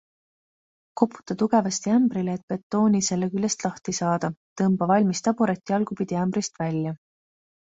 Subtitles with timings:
[1.01, 6.97] Koputa tugevasti ämbrile, et betooni selle küljest lahti saada, tõmba valmis taburet jalgupidi ämbrist välja.